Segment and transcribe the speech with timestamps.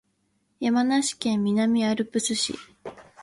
[0.59, 2.55] 山梨県南アルプス市